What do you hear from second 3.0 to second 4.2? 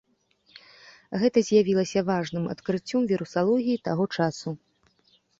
вірусалогіі таго